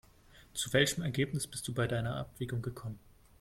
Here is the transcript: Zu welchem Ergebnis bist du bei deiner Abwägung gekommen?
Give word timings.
Zu 0.55 0.73
welchem 0.73 1.03
Ergebnis 1.03 1.45
bist 1.45 1.67
du 1.67 1.75
bei 1.75 1.85
deiner 1.87 2.15
Abwägung 2.15 2.63
gekommen? 2.63 2.97